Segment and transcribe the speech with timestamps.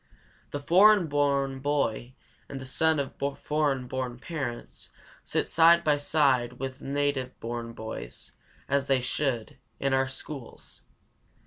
[0.49, 2.15] The foreign born boy
[2.49, 4.89] and the son of foreign born parents
[5.23, 8.31] sit side by side with native born boys
[8.67, 10.81] (as they should) in our schools.